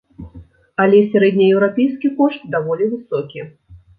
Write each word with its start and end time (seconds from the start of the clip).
Але 0.85 1.01
сярэднееўрапейскі 1.11 2.11
кошт 2.21 2.47
даволі 2.57 2.87
высокі. 2.97 3.39